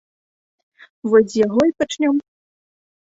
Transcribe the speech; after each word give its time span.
Вось 1.11 1.29
з 1.35 1.43
яго 1.45 1.61
і 1.69 1.77
пачнём. 1.83 2.17